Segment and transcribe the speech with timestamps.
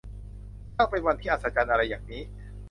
[0.75, 2.21] ช่างเป็นวันที่อัศจรรย์อะไรอย่างนี้